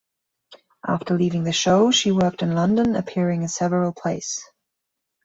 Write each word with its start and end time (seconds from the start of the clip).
After 0.83 1.15
leaving 1.15 1.43
the 1.43 1.51
show, 1.51 1.91
she 1.91 2.11
worked 2.11 2.41
in 2.41 2.55
London, 2.55 2.95
appearing 2.95 3.43
in 3.43 3.47
several 3.47 3.93
plays. 3.93 4.43